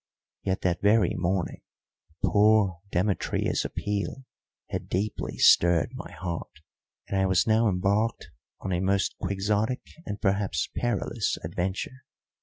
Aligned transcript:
Yet 0.41 0.61
that 0.61 0.81
very 0.81 1.13
morning 1.13 1.61
poor 2.23 2.81
Demetria's 2.91 3.63
appeal 3.63 4.25
had 4.69 4.89
deeply 4.89 5.37
stirred 5.37 5.91
my 5.93 6.11
heart, 6.11 6.61
and 7.07 7.19
I 7.19 7.27
was 7.27 7.45
now 7.45 7.69
embarked 7.69 8.31
on 8.61 8.73
a 8.73 8.79
most 8.79 9.13
Quixotic 9.21 9.83
and 10.07 10.19
perhaps 10.19 10.69
perilous 10.75 11.37
adventure! 11.43 12.03